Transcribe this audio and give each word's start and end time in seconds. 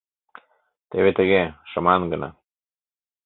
—Теве 0.89 1.11
тыге, 1.17 1.43
шыман 1.69 2.01
гына... 2.11 2.29